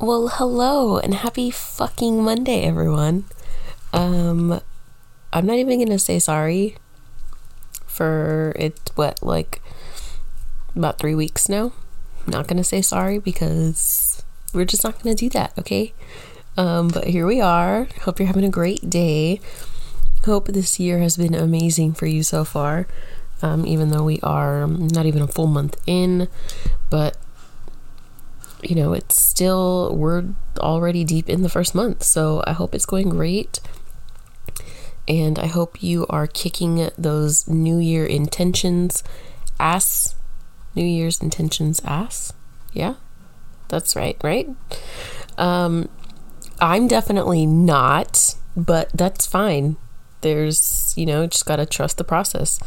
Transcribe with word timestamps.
Well, 0.00 0.28
hello 0.28 0.96
and 0.96 1.12
happy 1.12 1.50
fucking 1.50 2.24
Monday, 2.24 2.62
everyone. 2.62 3.26
Um, 3.92 4.62
I'm 5.30 5.44
not 5.44 5.58
even 5.58 5.78
gonna 5.78 5.98
say 5.98 6.18
sorry 6.18 6.78
for 7.86 8.54
it, 8.56 8.92
what, 8.94 9.22
like 9.22 9.60
about 10.74 10.98
three 10.98 11.14
weeks 11.14 11.50
now. 11.50 11.74
I'm 12.24 12.32
not 12.32 12.48
gonna 12.48 12.64
say 12.64 12.80
sorry 12.80 13.18
because 13.18 14.22
we're 14.54 14.64
just 14.64 14.84
not 14.84 15.02
gonna 15.02 15.14
do 15.14 15.28
that, 15.28 15.52
okay? 15.58 15.92
Um, 16.56 16.88
but 16.88 17.08
here 17.08 17.26
we 17.26 17.42
are. 17.42 17.86
Hope 18.04 18.18
you're 18.18 18.26
having 18.26 18.46
a 18.46 18.48
great 18.48 18.88
day. 18.88 19.38
Hope 20.24 20.46
this 20.46 20.80
year 20.80 21.00
has 21.00 21.18
been 21.18 21.34
amazing 21.34 21.92
for 21.92 22.06
you 22.06 22.22
so 22.22 22.46
far. 22.46 22.86
Um, 23.42 23.66
even 23.66 23.90
though 23.90 24.04
we 24.04 24.18
are 24.22 24.66
not 24.66 25.04
even 25.04 25.20
a 25.20 25.28
full 25.28 25.46
month 25.46 25.78
in, 25.86 26.26
but 26.88 27.18
you 28.62 28.74
know, 28.74 28.92
it's 28.92 29.20
still, 29.20 29.94
we're 29.94 30.24
already 30.58 31.04
deep 31.04 31.28
in 31.28 31.42
the 31.42 31.48
first 31.48 31.74
month. 31.74 32.02
So 32.02 32.42
I 32.46 32.52
hope 32.52 32.74
it's 32.74 32.86
going 32.86 33.08
great. 33.08 33.60
And 35.08 35.38
I 35.38 35.46
hope 35.46 35.82
you 35.82 36.06
are 36.08 36.26
kicking 36.26 36.90
those 36.96 37.48
New 37.48 37.78
Year 37.78 38.06
intentions 38.06 39.02
ass. 39.58 40.14
New 40.74 40.84
Year's 40.84 41.20
intentions 41.20 41.80
ass. 41.84 42.32
Yeah, 42.72 42.94
that's 43.68 43.96
right, 43.96 44.16
right? 44.22 44.48
Um, 45.36 45.88
I'm 46.60 46.86
definitely 46.86 47.46
not, 47.46 48.36
but 48.56 48.90
that's 48.94 49.26
fine. 49.26 49.76
There's, 50.20 50.94
you 50.96 51.06
know, 51.06 51.26
just 51.26 51.46
got 51.46 51.56
to 51.56 51.66
trust 51.66 51.98
the 51.98 52.04
process. 52.04 52.60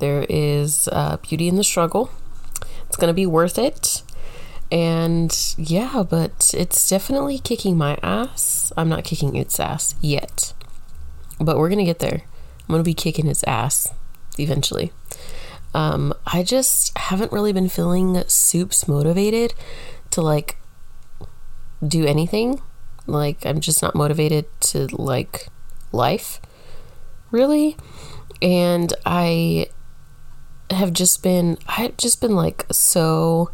There 0.00 0.26
is 0.28 0.88
uh, 0.90 1.18
beauty 1.18 1.46
in 1.46 1.56
the 1.56 1.64
struggle. 1.64 2.10
It's 2.86 2.96
going 2.96 3.08
to 3.08 3.14
be 3.14 3.26
worth 3.26 3.58
it. 3.58 4.02
And 4.70 5.54
yeah, 5.56 6.04
but 6.08 6.52
it's 6.54 6.88
definitely 6.88 7.38
kicking 7.38 7.76
my 7.76 7.98
ass. 8.02 8.72
I'm 8.76 8.88
not 8.88 9.04
kicking 9.04 9.34
its 9.34 9.58
ass 9.58 9.94
yet, 10.02 10.52
but 11.40 11.56
we're 11.56 11.70
going 11.70 11.78
to 11.78 11.84
get 11.84 12.00
there. 12.00 12.22
I'm 12.60 12.68
going 12.68 12.80
to 12.80 12.84
be 12.84 12.94
kicking 12.94 13.26
its 13.26 13.42
ass 13.44 13.92
eventually. 14.38 14.92
Um, 15.74 16.12
I 16.26 16.42
just 16.42 16.96
haven't 16.98 17.32
really 17.32 17.52
been 17.52 17.68
feeling 17.68 18.22
soups 18.26 18.86
motivated 18.86 19.54
to 20.10 20.20
like 20.20 20.58
do 21.86 22.04
anything. 22.04 22.60
Like, 23.06 23.46
I'm 23.46 23.60
just 23.60 23.80
not 23.80 23.94
motivated 23.94 24.46
to 24.60 24.86
like 24.94 25.48
life, 25.92 26.40
really. 27.30 27.76
And 28.42 28.92
I 29.06 29.68
have 30.70 30.92
just 30.92 31.22
been, 31.22 31.56
I've 31.66 31.96
just 31.96 32.20
been 32.20 32.34
like 32.34 32.66
so 32.70 33.50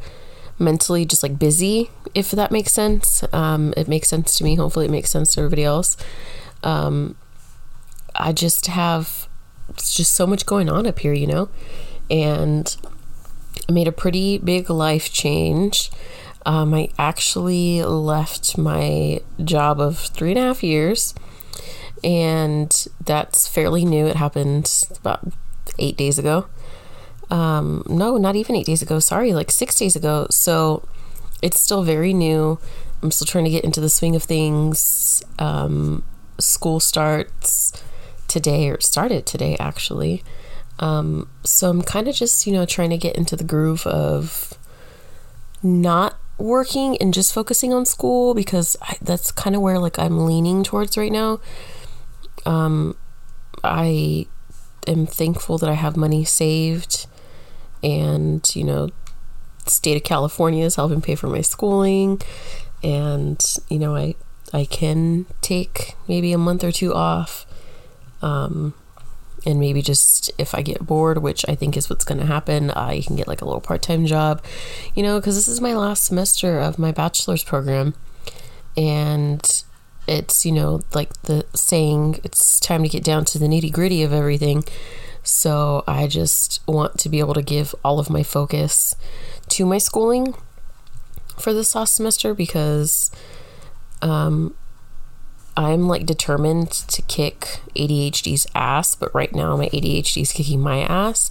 mentally 0.59 1.05
just 1.05 1.23
like 1.23 1.39
busy, 1.39 1.91
if 2.15 2.31
that 2.31 2.51
makes 2.51 2.73
sense. 2.73 3.25
Um, 3.33 3.75
it 3.77 3.89
makes 3.89 4.09
sense 4.09 4.35
to 4.37 4.45
me. 4.45 4.55
Hopefully, 4.55 4.87
it 4.87 4.91
makes 4.91 5.11
sense 5.11 5.35
to 5.35 5.41
everybody 5.41 5.65
else. 5.65 5.97
Um, 6.63 7.17
I 8.15 8.33
just 8.33 8.67
have 8.67 9.29
just 9.77 10.13
so 10.13 10.27
much 10.27 10.47
going 10.47 10.69
on 10.69 10.87
up 10.87 10.99
here, 11.01 11.13
you 11.13 11.27
know, 11.27 11.49
and 12.11 12.77
I 13.69 13.73
made 13.73 13.89
a 13.89 13.93
pretty 13.93 14.39
big 14.39 14.71
life 14.71 15.13
change. 15.13 15.91
Um, 16.47 16.75
I 16.75 16.91
actually 16.99 17.83
left 17.83 18.59
my 18.59 19.21
job 19.43 19.81
of 19.81 19.99
three 19.99 20.31
and 20.31 20.39
a 20.39 20.43
half 20.43 20.63
years, 20.63 21.15
and 22.03 22.87
that's 23.03 23.49
fairly 23.49 23.85
new. 23.85 24.07
It 24.07 24.17
happened 24.17 24.71
about 25.01 25.33
eight 25.79 25.97
days 25.97 26.19
ago 26.19 26.47
um, 27.35 27.83
no, 27.89 28.17
not 28.17 28.37
even 28.37 28.55
eight 28.55 28.67
days 28.67 28.81
ago. 28.81 29.01
Sorry, 29.01 29.33
like 29.33 29.51
six 29.51 29.77
days 29.77 29.97
ago. 29.97 30.29
So 30.31 30.87
it's 31.43 31.61
still 31.61 31.83
very 31.83 32.15
new. 32.15 32.61
I'm 33.03 33.11
still 33.11 33.27
trying 33.27 33.43
to 33.43 33.51
get 33.51 33.65
into 33.65 33.81
the 33.81 33.91
swing 33.91 34.15
of 34.15 34.23
things. 34.23 35.21
Um, 35.41 36.05
school 36.39 36.79
starts 36.79 37.73
today, 38.29 38.69
or 38.69 38.81
started 38.81 39.27
today 39.27 39.57
actually. 39.59 40.23
Um, 40.79 41.29
so 41.43 41.71
I'm 41.71 41.83
kind 41.83 42.07
of 42.07 42.15
just, 42.15 42.47
you 42.47 42.53
know, 42.53 42.65
trying 42.67 42.91
to 42.91 42.97
get 42.97 43.17
into 43.17 43.35
the 43.35 43.43
groove 43.43 43.85
of 43.85 44.55
not 45.61 46.17
working 46.39 46.97
and 46.99 47.13
just 47.13 47.35
focusing 47.35 47.73
on 47.73 47.85
school 47.85 48.35
because 48.35 48.77
I, 48.81 48.97
that's 49.03 49.33
kind 49.33 49.57
of 49.57 49.63
where 49.63 49.81
like 49.81 49.99
I'm 49.99 50.25
leaning 50.25 50.63
towards 50.63 50.97
right 50.97 51.13
now. 51.13 51.41
Um, 52.47 52.97
I 53.65 54.29
am 54.87 55.07
thankful 55.07 55.59
that 55.59 55.69
I 55.69 55.75
have 55.75 55.97
money 55.97 56.25
saved 56.25 57.07
and 57.85 58.57
you 58.57 58.65
know 58.65 58.89
state 59.67 59.97
of 59.97 60.03
california 60.03 60.65
is 60.65 60.77
helping 60.77 61.01
pay 61.01 61.15
for 61.15 61.29
my 61.29 61.43
schooling. 61.43 62.21
And 62.83 63.43
you 63.69 63.79
know 63.79 63.95
i 63.95 64.15
i 64.53 64.65
can 64.65 65.27
take 65.41 65.95
maybe 66.09 66.33
a 66.33 66.39
month 66.39 66.63
or 66.65 66.73
two 66.73 66.93
off 66.93 67.47
um 68.21 68.75
and 69.47 69.59
maybe 69.59 69.81
just 69.83 70.31
if 70.39 70.55
i 70.55 70.63
get 70.63 70.87
bored 70.87 71.19
which 71.19 71.45
i 71.49 71.55
think 71.55 71.77
is 71.77 71.89
what's 71.89 72.05
going 72.05 72.19
to 72.19 72.27
happen 72.27 72.71
i 72.73 73.01
can 73.01 73.17
get 73.17 73.27
like 73.27 73.41
a 73.41 73.45
little 73.45 73.61
part-time 73.61 74.07
job. 74.07 74.43
You 74.95 75.03
know 75.03 75.19
because 75.19 75.35
this 75.35 75.49
is 75.49 75.61
my 75.61 75.75
last 75.75 76.05
semester 76.05 76.59
of 76.59 76.79
my 76.79 76.93
bachelor's 76.93 77.45
program 77.45 77.95
and 78.77 79.65
it's 80.07 80.45
you 80.45 80.53
know 80.53 80.83
like 80.93 81.23
the 81.23 81.47
saying 81.55 82.21
it's 82.25 82.61
time 82.61 82.83
to 82.83 82.89
get 82.89 83.03
down 83.03 83.25
to 83.25 83.39
the 83.39 83.47
nitty 83.47 83.73
gritty 83.73 84.03
of 84.03 84.13
everything 84.13 84.65
so 85.25 85.83
I 85.87 86.07
just 86.07 86.61
want 86.69 86.99
to 86.99 87.09
be 87.09 87.19
able 87.19 87.35
to 87.35 87.43
give 87.43 87.75
all 87.83 87.99
of 87.99 88.11
my 88.11 88.23
focus 88.23 88.95
to 89.49 89.67
my 89.67 89.79
schooling 89.79 90.35
for 91.39 91.53
this 91.53 91.75
last 91.75 91.97
semester 91.97 92.35
because 92.35 93.11
um, 94.03 94.55
I'm 95.57 95.89
like 95.89 96.05
determined 96.05 96.71
to 96.71 97.03
kick 97.03 97.61
ADHD's 97.75 98.47
ass, 98.55 98.95
but 98.95 99.15
right 99.15 99.35
now 99.35 99.57
my 99.57 99.67
ADHD 99.71 100.23
is 100.23 100.33
kicking 100.33 100.61
my 100.61 100.81
ass 100.81 101.31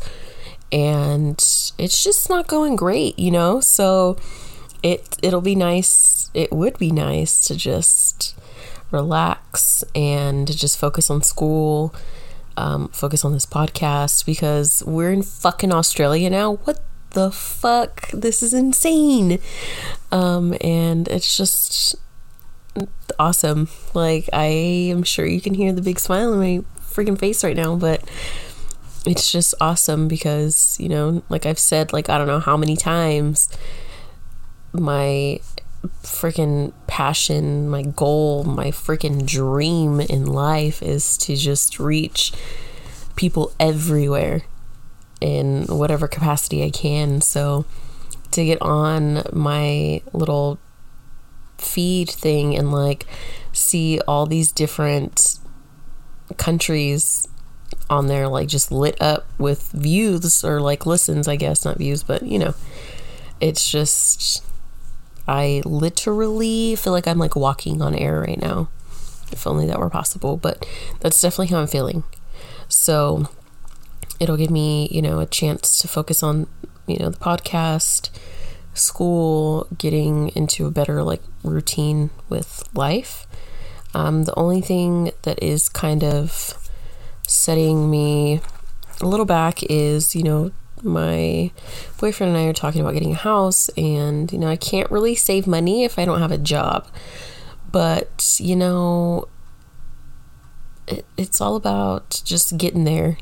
and 0.72 1.38
it's 1.78 2.04
just 2.04 2.30
not 2.30 2.48
going 2.48 2.76
great, 2.76 3.18
you 3.20 3.30
know? 3.30 3.60
So 3.60 4.18
it 4.82 5.18
it'll 5.22 5.42
be 5.42 5.56
nice. 5.56 6.32
It 6.34 6.52
would 6.52 6.80
be 6.80 6.92
nice 6.92 7.40
to 7.46 7.56
just 7.56 8.36
relax 8.90 9.84
and 9.94 10.56
just 10.56 10.80
focus 10.80 11.12
on 11.12 11.22
school 11.22 11.94
um, 12.58 12.90
focus 12.90 13.26
on 13.26 13.34
this 13.34 13.46
podcast 13.46 14.26
because 14.26 14.84
we're 14.86 15.12
in 15.12 15.24
fucking 15.24 15.72
Australia 15.72 16.30
now. 16.30 16.56
What 16.56 16.84
the 17.12 17.32
fuck? 17.32 18.10
This 18.12 18.44
is 18.44 18.54
insane. 18.54 19.40
Um, 20.12 20.56
and 20.62 21.08
it's 21.08 21.38
just 21.38 21.96
awesome. 23.20 23.70
Like, 23.94 24.30
I 24.34 24.46
am 24.46 25.04
sure 25.04 25.26
you 25.26 25.42
can 25.42 25.54
hear 25.54 25.74
the 25.74 25.82
big 25.82 26.00
smile 26.00 26.34
on 26.34 26.40
my 26.40 26.64
freaking 26.82 27.18
face 27.18 27.44
right 27.44 27.56
now, 27.56 27.76
but 27.76 28.04
it's 29.06 29.32
just 29.32 29.54
awesome 29.60 30.08
because, 30.08 30.78
you 30.80 30.90
know, 30.90 31.24
like 31.30 31.46
I've 31.46 31.60
said, 31.60 31.94
like, 31.94 32.10
I 32.10 32.18
don't 32.18 32.28
know 32.28 32.40
how 32.40 32.58
many 32.58 32.76
times 32.76 33.50
my 34.72 35.40
freaking 36.04 36.74
passion, 36.88 37.70
my 37.70 37.84
goal, 37.84 38.44
my 38.44 38.68
freaking 38.68 39.26
dream 39.26 40.00
in 40.00 40.26
life 40.26 40.82
is 40.82 41.18
to 41.20 41.36
just 41.36 41.80
reach 41.80 42.32
people 43.16 43.54
everywhere 43.60 44.44
in 45.22 45.66
whatever 45.68 46.08
capacity 46.08 46.64
I 46.64 46.70
can. 46.70 47.22
So 47.22 47.66
to 48.32 48.46
get 48.46 48.62
on 48.62 49.24
my 49.32 50.02
little 50.12 50.60
feed 51.58 52.10
thing 52.10 52.56
and 52.56 52.72
like 52.72 53.06
see 53.52 54.00
all 54.08 54.26
these 54.26 54.52
different 54.52 55.40
countries 56.38 57.28
on 57.90 58.08
there 58.08 58.28
like 58.28 58.48
just 58.48 58.72
lit 58.72 59.00
up 59.02 59.26
with 59.38 59.72
views 59.72 60.44
or 60.44 60.60
like 60.60 60.86
listens 60.86 61.28
I 61.28 61.36
guess 61.36 61.64
not 61.64 61.78
views 61.78 62.04
but 62.04 62.24
you 62.24 62.40
know 62.40 62.54
it's 63.40 63.70
just 63.70 64.44
I 65.28 65.62
literally 65.66 66.76
feel 66.76 66.94
like 66.94 67.08
I'm 67.08 67.20
like 67.20 67.36
walking 67.36 67.82
on 67.82 67.96
air 67.96 68.20
right 68.20 68.40
now. 68.40 68.70
If 69.32 69.48
only 69.48 69.66
that 69.68 69.80
were 69.80 69.90
possible, 69.90 70.38
but 70.38 70.68
that's 71.00 71.20
definitely 71.20 71.48
how 71.48 71.60
I'm 71.60 71.68
feeling. 71.68 72.04
So 72.68 73.30
it'll 74.20 74.38
give 74.38 74.52
me, 74.52 74.88
you 74.92 75.02
know, 75.02 75.20
a 75.20 75.26
chance 75.26 75.80
to 75.80 75.88
focus 75.88 76.22
on, 76.22 76.48
you 76.86 76.98
know, 77.00 77.10
the 77.10 77.18
podcast, 77.18 78.10
school, 78.74 79.68
getting 79.78 80.30
into 80.30 80.66
a 80.66 80.72
better 80.72 81.04
like 81.04 81.22
routine 81.44 82.10
with 82.30 82.64
life. 82.74 83.26
Um, 83.94 84.24
the 84.24 84.38
only 84.38 84.62
thing 84.62 85.12
that 85.24 85.42
is 85.42 85.70
kind 85.70 86.04
of 86.04 86.58
setting 87.28 87.90
me 87.90 88.42
a 89.02 89.08
little 89.08 89.26
back 89.26 89.64
is, 89.64 90.16
you 90.16 90.24
know, 90.24 90.52
my 90.84 91.52
boyfriend 92.00 92.36
and 92.36 92.46
I 92.46 92.50
are 92.50 92.54
talking 92.54 92.82
about 92.82 92.94
getting 92.94 93.12
a 93.14 93.16
house, 93.16 93.70
and 93.78 94.32
you 94.32 94.38
know, 94.38 94.48
I 94.48 94.56
can't 94.56 94.92
really 94.92 95.16
save 95.16 95.48
money 95.48 95.84
if 95.84 95.98
I 95.98 96.06
don't 96.06 96.20
have 96.20 96.32
a 96.32 96.38
job. 96.38 96.88
But 97.72 98.38
you 98.40 98.56
know, 98.56 99.28
it, 100.88 101.06
it's 101.18 101.42
all 101.42 101.56
about 101.56 102.22
just 102.26 102.58
getting 102.58 102.84
there. 102.84 103.18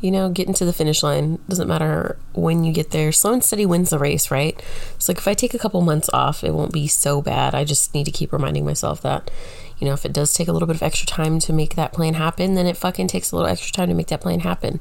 you 0.00 0.10
know, 0.10 0.28
getting 0.28 0.52
to 0.52 0.66
the 0.66 0.72
finish 0.72 1.02
line. 1.02 1.38
Doesn't 1.48 1.66
matter 1.68 2.18
when 2.34 2.62
you 2.62 2.74
get 2.74 2.90
there. 2.90 3.10
Slow 3.10 3.32
and 3.32 3.42
steady 3.42 3.64
wins 3.64 3.88
the 3.88 3.98
race, 3.98 4.30
right? 4.30 4.60
So, 4.98 5.12
like, 5.12 5.18
if 5.18 5.26
I 5.26 5.32
take 5.32 5.54
a 5.54 5.58
couple 5.58 5.80
months 5.80 6.10
off, 6.12 6.44
it 6.44 6.52
won't 6.52 6.72
be 6.74 6.86
so 6.86 7.22
bad. 7.22 7.54
I 7.54 7.64
just 7.64 7.94
need 7.94 8.04
to 8.04 8.10
keep 8.10 8.30
reminding 8.30 8.66
myself 8.66 9.00
that, 9.00 9.30
you 9.78 9.86
know, 9.86 9.94
if 9.94 10.04
it 10.04 10.12
does 10.12 10.34
take 10.34 10.46
a 10.48 10.52
little 10.52 10.66
bit 10.66 10.76
of 10.76 10.82
extra 10.82 11.06
time 11.06 11.38
to 11.40 11.54
make 11.54 11.74
that 11.76 11.94
plan 11.94 12.14
happen, 12.14 12.54
then 12.54 12.66
it 12.66 12.76
fucking 12.76 13.08
takes 13.08 13.32
a 13.32 13.36
little 13.36 13.50
extra 13.50 13.72
time 13.72 13.88
to 13.88 13.94
make 13.94 14.08
that 14.08 14.20
plan 14.20 14.40
happen. 14.40 14.80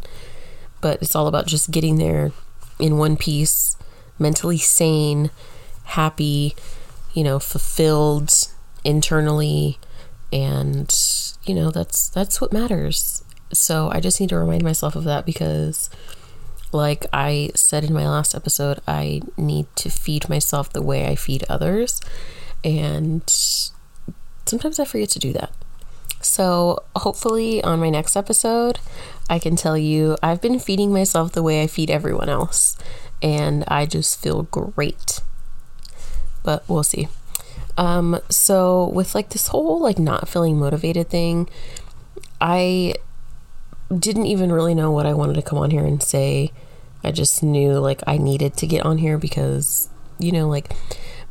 But 0.83 1.01
it's 1.01 1.15
all 1.15 1.27
about 1.27 1.47
just 1.47 1.71
getting 1.71 1.97
there 1.97 2.33
in 2.77 2.97
one 2.97 3.15
piece, 3.15 3.77
mentally 4.19 4.57
sane, 4.57 5.31
happy, 5.85 6.55
you 7.13 7.23
know, 7.23 7.39
fulfilled 7.39 8.33
internally 8.83 9.79
and 10.33 10.93
you 11.45 11.55
know, 11.55 11.71
that's 11.71 12.09
that's 12.09 12.41
what 12.41 12.51
matters. 12.51 13.23
So 13.53 13.89
I 13.91 14.01
just 14.01 14.19
need 14.19 14.29
to 14.29 14.37
remind 14.37 14.63
myself 14.63 14.95
of 14.95 15.05
that 15.05 15.25
because, 15.25 15.89
like 16.71 17.05
I 17.13 17.51
said 17.55 17.83
in 17.83 17.93
my 17.93 18.07
last 18.07 18.35
episode, 18.35 18.79
I 18.85 19.21
need 19.37 19.67
to 19.77 19.89
feed 19.89 20.27
myself 20.27 20.73
the 20.73 20.81
way 20.81 21.07
I 21.07 21.15
feed 21.15 21.45
others. 21.47 22.01
And 22.63 23.23
sometimes 24.45 24.79
I 24.79 24.85
forget 24.85 25.09
to 25.09 25.19
do 25.19 25.31
that. 25.33 25.51
So 26.33 26.83
hopefully, 26.95 27.63
on 27.63 27.79
my 27.79 27.91
next 27.91 28.15
episode, 28.15 28.79
I 29.29 29.37
can 29.37 29.55
tell 29.55 29.77
you 29.77 30.17
I've 30.23 30.41
been 30.41 30.57
feeding 30.57 30.91
myself 30.91 31.31
the 31.31 31.43
way 31.43 31.61
I 31.61 31.67
feed 31.67 31.91
everyone 31.91 32.27
else. 32.27 32.75
And 33.21 33.63
I 33.67 33.85
just 33.85 34.19
feel 34.19 34.41
great. 34.41 35.19
But 36.41 36.67
we'll 36.67 36.81
see. 36.81 37.07
Um, 37.77 38.19
so 38.29 38.89
with 38.95 39.13
like 39.13 39.29
this 39.29 39.49
whole 39.49 39.79
like 39.79 39.99
not 39.99 40.27
feeling 40.27 40.57
motivated 40.57 41.07
thing, 41.07 41.47
I 42.41 42.95
didn't 43.95 44.25
even 44.25 44.51
really 44.51 44.73
know 44.73 44.89
what 44.89 45.05
I 45.05 45.13
wanted 45.13 45.35
to 45.35 45.43
come 45.43 45.59
on 45.59 45.69
here 45.69 45.85
and 45.85 46.01
say. 46.01 46.51
I 47.03 47.11
just 47.11 47.43
knew 47.43 47.73
like 47.73 48.01
I 48.07 48.17
needed 48.17 48.57
to 48.57 48.65
get 48.65 48.87
on 48.87 48.97
here 48.97 49.19
because, 49.19 49.87
you 50.17 50.31
know, 50.31 50.49
like 50.49 50.73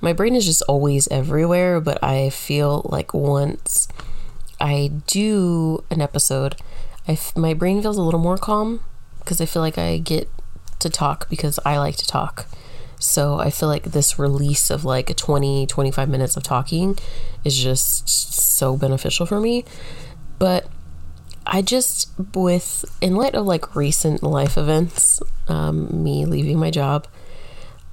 my 0.01 0.13
brain 0.13 0.37
is 0.37 0.47
just 0.47 0.63
always 0.69 1.09
everywhere, 1.09 1.81
but 1.81 1.99
I 2.05 2.31
feel 2.31 2.83
like 2.85 3.13
once 3.13 3.89
I 4.63 4.93
do 5.09 5.83
an 5.91 6.01
episode, 6.01 6.55
I 7.09 7.13
f- 7.13 7.37
my 7.37 7.53
brain 7.53 7.83
feels 7.83 7.97
a 7.99 8.03
little 8.03 8.21
more 8.21 8.39
calm 8.39 8.81
because 9.19 9.41
I 9.41 9.45
feel 9.45 9.61
like 9.61 9.77
I 9.77 9.99
get 9.99 10.31
to 10.79 10.89
talk 10.89 11.29
because 11.29 11.59
I 11.67 11.79
like 11.79 11.97
to 11.97 12.07
talk. 12.07 12.47
So 13.01 13.41
I 13.41 13.51
feel 13.51 13.69
like 13.69 13.83
this 13.83 14.21
release 14.21 14.71
of 14.71 14.85
like 14.85 15.17
20, 15.17 15.67
25 15.67 16.09
minutes 16.09 16.37
of 16.37 16.45
talking 16.45 16.97
is 17.45 17.61
just 17.61 18.09
so 18.09 18.77
beneficial 18.77 19.27
for 19.27 19.41
me. 19.41 19.65
But 20.39 20.69
I 21.45 21.61
just, 21.63 22.11
with, 22.33 22.85
in 23.01 23.17
light 23.17 23.35
of 23.35 23.45
like 23.45 23.75
recent 23.75 24.23
life 24.23 24.57
events, 24.57 25.21
um, 25.49 26.05
me 26.05 26.25
leaving 26.25 26.61
my 26.61 26.71
job, 26.71 27.09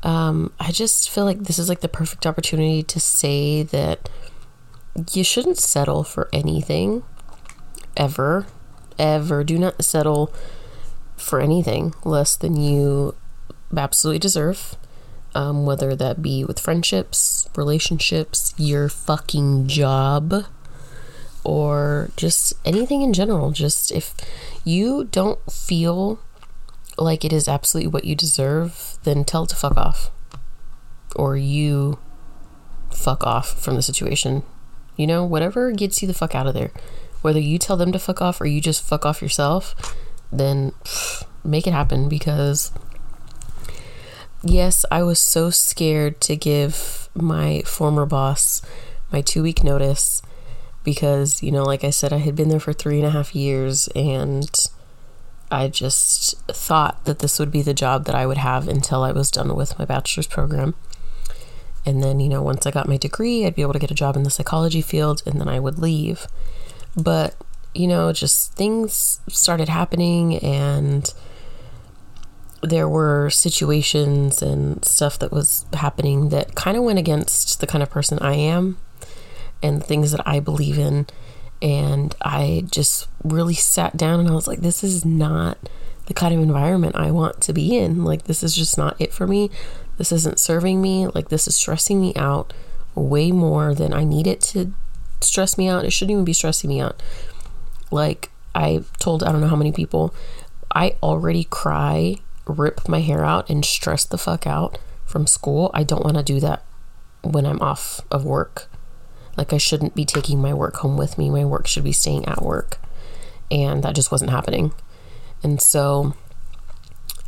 um, 0.04 0.54
I 0.60 0.72
just 0.72 1.10
feel 1.10 1.26
like 1.26 1.40
this 1.40 1.58
is 1.58 1.68
like 1.68 1.80
the 1.80 1.90
perfect 1.90 2.28
opportunity 2.28 2.84
to 2.84 3.00
say 3.00 3.64
that 3.64 4.08
you 5.14 5.24
shouldn't 5.24 5.58
settle 5.58 6.04
for 6.04 6.30
anything 6.34 7.04
ever. 7.96 8.48
Ever. 8.98 9.44
Do 9.44 9.58
not 9.58 9.84
settle 9.84 10.34
for 11.18 11.40
anything 11.40 11.94
less 12.04 12.36
than 12.36 12.56
you 12.56 13.16
absolutely 13.76 14.20
deserve. 14.20 14.76
Um, 15.36 15.66
whether 15.66 15.96
that 15.96 16.24
be 16.24 16.44
with 16.44 16.60
friendships, 16.60 17.48
relationships, 17.56 18.54
your 18.58 18.90
fucking 18.90 19.68
job 19.68 20.46
or 21.44 22.10
just 22.18 22.54
anything 22.66 23.02
in 23.02 23.14
general. 23.14 23.52
Just 23.52 23.92
if 23.92 24.14
you 24.64 25.06
don't 25.06 25.40
feel 25.52 26.20
like 26.98 27.24
it 27.24 27.32
is 27.32 27.48
absolutely 27.48 27.90
what 27.90 28.06
you 28.06 28.16
deserve, 28.16 28.98
then 29.04 29.24
tell 29.24 29.46
to 29.46 29.56
fuck 29.56 29.78
off. 29.78 30.12
Or 31.16 31.38
you 31.38 32.00
fuck 32.92 33.24
off 33.24 33.62
from 33.62 33.76
the 33.76 33.82
situation. 33.82 34.44
You 35.00 35.08
know, 35.08 35.24
whatever 35.24 35.72
gets 35.72 36.02
you 36.02 36.10
the 36.10 36.14
fuck 36.14 36.36
out 36.36 36.46
of 36.46 36.54
there. 36.54 36.72
Whether 37.22 37.40
you 37.40 37.58
tell 37.58 37.78
them 37.78 37.94
to 37.94 38.00
fuck 38.00 38.22
off 38.22 38.42
or 38.42 38.48
you 38.48 38.60
just 38.60 38.84
fuck 38.84 39.06
off 39.06 39.22
yourself, 39.22 39.96
then 40.30 40.72
pff, 40.84 41.24
make 41.42 41.66
it 41.66 41.72
happen 41.72 42.10
because 42.10 42.74
yes, 44.44 44.84
I 44.92 45.04
was 45.04 45.18
so 45.18 45.52
scared 45.52 46.20
to 46.20 46.36
give 46.36 47.08
my 47.16 47.62
former 47.62 48.06
boss 48.06 48.62
my 49.10 49.22
two 49.22 49.42
week 49.42 49.64
notice 49.64 50.22
because, 50.84 51.42
you 51.42 51.54
know, 51.54 51.64
like 51.64 51.86
I 51.86 51.92
said, 51.92 52.12
I 52.12 52.18
had 52.18 52.36
been 52.36 52.50
there 52.50 52.60
for 52.60 52.74
three 52.74 52.98
and 52.98 53.08
a 53.08 53.12
half 53.12 53.34
years 53.34 53.88
and 53.96 54.50
I 55.50 55.70
just 55.70 56.46
thought 56.48 57.06
that 57.06 57.20
this 57.20 57.40
would 57.40 57.52
be 57.52 57.62
the 57.62 57.74
job 57.74 58.04
that 58.04 58.16
I 58.16 58.26
would 58.26 58.38
have 58.38 58.68
until 58.68 59.04
I 59.04 59.14
was 59.14 59.32
done 59.32 59.56
with 59.56 59.80
my 59.80 59.86
bachelor's 59.86 60.28
program. 60.28 60.76
And 61.86 62.04
then, 62.04 62.20
you 62.20 62.30
know, 62.30 62.42
once 62.42 62.66
I 62.66 62.72
got 62.72 62.88
my 62.88 62.98
degree, 62.98 63.46
I'd 63.46 63.56
be 63.56 63.62
able 63.62 63.74
to 63.74 63.80
get 63.80 63.92
a 63.92 63.96
job 63.96 64.16
in 64.16 64.24
the 64.24 64.30
psychology 64.30 64.82
field 64.82 65.24
and 65.26 65.40
then 65.40 65.48
I 65.48 65.60
would 65.60 65.80
leave. 65.80 66.28
But, 66.96 67.36
you 67.74 67.88
know, 67.88 68.12
just 68.12 68.54
things 68.54 69.22
started 69.30 69.70
happening 69.70 70.38
and 70.38 71.12
there 72.62 72.90
were 72.90 73.30
situations 73.30 74.42
and 74.42 74.84
stuff 74.84 75.18
that 75.20 75.32
was 75.32 75.66
happening 75.74 76.30
that 76.30 76.56
kind 76.56 76.76
of 76.76 76.84
went 76.84 77.00
against 77.00 77.60
the 77.62 77.68
kind 77.68 77.82
of 77.82 77.90
person 77.90 78.20
I 78.20 78.34
am 78.34 78.78
and 79.64 79.84
things 79.84 80.12
that 80.12 80.28
I 80.28 80.40
believe 80.40 80.78
in. 80.78 81.08
And 81.62 82.16
I 82.22 82.66
just 82.70 83.08
really 83.24 83.54
sat 83.54 83.98
down 83.98 84.20
and 84.20 84.30
I 84.30 84.34
was 84.34 84.48
like, 84.48 84.60
this 84.60 84.84
is 84.84 85.06
not 85.06 85.58
the 86.06 86.14
kind 86.14 86.34
of 86.34 86.42
environment 86.42 86.96
I 86.96 87.12
want 87.12 87.42
to 87.42 87.54
be 87.54 87.78
in. 87.78 88.04
Like, 88.04 88.24
this 88.24 88.44
is 88.44 88.56
just 88.56 88.78
not 88.78 89.00
it 89.00 89.14
for 89.14 89.28
me. 89.28 89.52
This 90.00 90.14
isn't 90.14 90.40
serving 90.40 90.82
me. 90.82 91.08
Like, 91.08 91.28
this 91.28 91.46
is 91.46 91.56
stressing 91.56 92.00
me 92.00 92.14
out 92.16 92.54
way 92.96 93.32
more 93.32 93.76
than 93.76 93.94
I 93.94 94.06
need 94.06 94.28
it 94.28 94.42
to 94.42 94.74
stress 95.20 95.58
me 95.58 95.68
out. 95.68 95.84
It 95.84 95.92
shouldn't 95.92 96.14
even 96.14 96.26
be 96.26 96.34
stressing 96.34 96.70
me 96.70 96.80
out. 96.80 97.04
Like, 97.92 98.32
I 98.56 98.84
told 98.98 99.24
I 99.24 99.32
don't 99.32 99.42
know 99.42 99.48
how 99.50 99.58
many 99.58 99.74
people, 99.74 100.16
I 100.74 100.96
already 101.04 101.44
cry, 101.44 102.16
rip 102.48 102.88
my 102.88 103.02
hair 103.02 103.26
out, 103.26 103.50
and 103.50 103.64
stress 103.66 104.06
the 104.06 104.18
fuck 104.18 104.48
out 104.48 104.80
from 105.06 105.28
school. 105.28 105.70
I 105.74 105.84
don't 105.84 106.06
want 106.06 106.16
to 106.16 106.24
do 106.24 106.40
that 106.40 106.64
when 107.22 107.46
I'm 107.46 107.62
off 107.62 108.00
of 108.10 108.24
work. 108.24 108.68
Like, 109.36 109.52
I 109.52 109.58
shouldn't 109.58 109.96
be 109.96 110.06
taking 110.06 110.42
my 110.42 110.54
work 110.54 110.78
home 110.78 110.96
with 110.96 111.18
me. 111.18 111.30
My 111.30 111.44
work 111.44 111.68
should 111.68 111.84
be 111.84 111.92
staying 111.92 112.26
at 112.26 112.42
work. 112.42 112.78
And 113.52 113.84
that 113.84 113.96
just 113.96 114.14
wasn't 114.14 114.32
happening. 114.32 114.72
And 115.44 115.62
so 115.62 116.16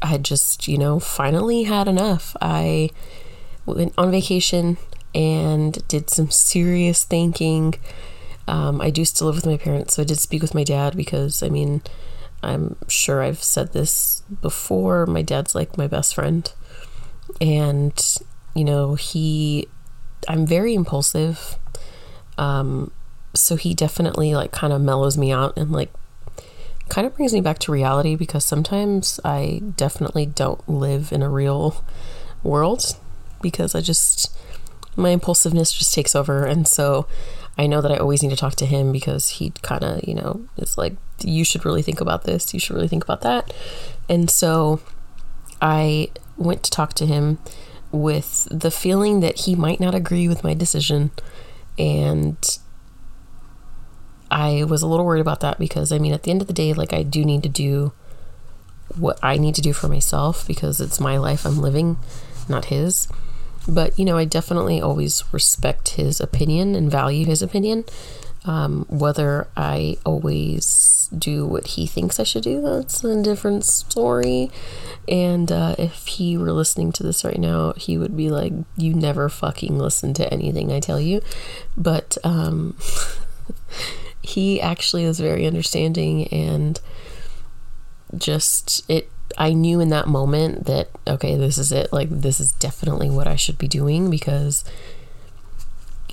I 0.01 0.17
just, 0.17 0.67
you 0.67 0.77
know, 0.77 0.99
finally 0.99 1.63
had 1.63 1.87
enough. 1.87 2.35
I 2.41 2.89
went 3.65 3.93
on 3.97 4.11
vacation 4.11 4.77
and 5.13 5.85
did 5.87 6.09
some 6.09 6.31
serious 6.31 7.03
thinking. 7.03 7.75
Um, 8.47 8.81
I 8.81 8.89
do 8.89 9.05
still 9.05 9.27
live 9.27 9.35
with 9.35 9.45
my 9.45 9.57
parents, 9.57 9.95
so 9.95 10.01
I 10.01 10.05
did 10.05 10.19
speak 10.19 10.41
with 10.41 10.55
my 10.55 10.63
dad 10.63 10.97
because, 10.97 11.43
I 11.43 11.49
mean, 11.49 11.81
I'm 12.43 12.75
sure 12.87 13.21
I've 13.21 13.43
said 13.43 13.73
this 13.73 14.23
before. 14.41 15.05
My 15.05 15.21
dad's 15.21 15.53
like 15.53 15.77
my 15.77 15.87
best 15.87 16.15
friend. 16.15 16.51
And, 17.39 17.93
you 18.55 18.63
know, 18.63 18.95
he, 18.95 19.67
I'm 20.27 20.45
very 20.45 20.73
impulsive. 20.73 21.57
Um, 22.37 22.91
so 23.33 23.55
he 23.55 23.73
definitely 23.73 24.35
like 24.35 24.51
kind 24.51 24.73
of 24.73 24.81
mellows 24.81 25.17
me 25.17 25.31
out 25.31 25.57
and 25.57 25.71
like 25.71 25.93
kind 26.91 27.07
of 27.07 27.15
brings 27.15 27.31
me 27.31 27.39
back 27.39 27.57
to 27.57 27.71
reality 27.71 28.17
because 28.17 28.43
sometimes 28.43 29.17
I 29.23 29.61
definitely 29.77 30.25
don't 30.25 30.67
live 30.67 31.13
in 31.13 31.21
a 31.21 31.29
real 31.29 31.85
world 32.43 32.97
because 33.41 33.73
I 33.73 33.79
just 33.79 34.37
my 34.97 35.11
impulsiveness 35.11 35.71
just 35.71 35.93
takes 35.93 36.15
over 36.15 36.45
and 36.45 36.67
so 36.67 37.07
I 37.57 37.65
know 37.65 37.79
that 37.79 37.93
I 37.93 37.95
always 37.95 38.21
need 38.21 38.31
to 38.31 38.35
talk 38.35 38.55
to 38.55 38.65
him 38.65 38.91
because 38.91 39.29
he 39.29 39.51
kind 39.61 39.85
of, 39.85 40.05
you 40.05 40.13
know, 40.13 40.45
is 40.57 40.77
like 40.77 40.97
you 41.23 41.45
should 41.45 41.63
really 41.63 41.81
think 41.81 42.01
about 42.01 42.25
this, 42.25 42.53
you 42.53 42.59
should 42.59 42.75
really 42.75 42.89
think 42.89 43.05
about 43.05 43.21
that. 43.21 43.53
And 44.09 44.29
so 44.29 44.81
I 45.61 46.09
went 46.35 46.61
to 46.63 46.71
talk 46.71 46.93
to 46.95 47.05
him 47.05 47.39
with 47.93 48.49
the 48.51 48.71
feeling 48.71 49.21
that 49.21 49.39
he 49.39 49.55
might 49.55 49.79
not 49.79 49.95
agree 49.95 50.27
with 50.27 50.43
my 50.43 50.53
decision 50.53 51.11
and 51.79 52.59
I 54.31 54.63
was 54.63 54.81
a 54.81 54.87
little 54.87 55.05
worried 55.05 55.19
about 55.19 55.41
that 55.41 55.59
because 55.59 55.91
I 55.91 55.99
mean, 55.99 56.13
at 56.13 56.23
the 56.23 56.31
end 56.31 56.41
of 56.41 56.47
the 56.47 56.53
day, 56.53 56.73
like 56.73 56.93
I 56.93 57.03
do 57.03 57.25
need 57.25 57.43
to 57.43 57.49
do 57.49 57.91
what 58.97 59.19
I 59.21 59.37
need 59.37 59.55
to 59.55 59.61
do 59.61 59.73
for 59.73 59.87
myself 59.87 60.47
because 60.47 60.79
it's 60.79 60.99
my 60.99 61.17
life 61.17 61.45
I'm 61.45 61.59
living, 61.59 61.97
not 62.47 62.65
his. 62.65 63.07
But 63.67 63.99
you 63.99 64.05
know, 64.05 64.17
I 64.17 64.25
definitely 64.25 64.81
always 64.81 65.23
respect 65.33 65.89
his 65.89 66.19
opinion 66.19 66.75
and 66.75 66.89
value 66.89 67.25
his 67.25 67.41
opinion. 67.41 67.83
Um, 68.43 68.85
whether 68.89 69.47
I 69.55 69.97
always 70.03 71.09
do 71.15 71.45
what 71.45 71.67
he 71.67 71.85
thinks 71.85 72.19
I 72.19 72.23
should 72.23 72.41
do, 72.43 72.61
that's 72.61 73.03
a 73.03 73.21
different 73.21 73.65
story. 73.65 74.49
And 75.07 75.51
uh, 75.51 75.75
if 75.77 76.07
he 76.07 76.37
were 76.37 76.51
listening 76.51 76.91
to 76.93 77.03
this 77.03 77.23
right 77.23 77.37
now, 77.37 77.73
he 77.73 77.97
would 77.97 78.17
be 78.17 78.29
like, 78.29 78.53
You 78.77 78.93
never 78.93 79.29
fucking 79.29 79.77
listen 79.77 80.13
to 80.15 80.33
anything 80.33 80.71
I 80.71 80.79
tell 80.79 80.99
you. 80.99 81.21
But 81.77 82.17
um, 82.23 82.77
he 84.21 84.61
actually 84.61 85.03
is 85.03 85.19
very 85.19 85.47
understanding 85.47 86.27
and 86.27 86.79
just 88.17 88.89
it 88.89 89.09
I 89.37 89.53
knew 89.53 89.79
in 89.79 89.89
that 89.89 90.07
moment 90.07 90.65
that 90.65 90.89
okay, 91.07 91.37
this 91.37 91.57
is 91.57 91.71
it. 91.71 91.91
Like 91.93 92.09
this 92.09 92.39
is 92.39 92.51
definitely 92.53 93.09
what 93.09 93.27
I 93.27 93.35
should 93.35 93.57
be 93.57 93.67
doing 93.67 94.09
because 94.09 94.63